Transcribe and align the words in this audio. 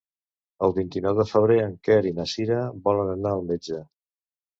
El 0.67 0.71
vint-i-nou 0.77 1.17
de 1.19 1.25
febrer 1.31 1.57
en 1.65 1.75
Quer 1.87 1.97
i 2.11 2.13
na 2.21 2.25
Cira 2.31 2.57
volen 2.89 3.13
anar 3.13 3.35
al 3.35 3.45
metge. 3.53 3.83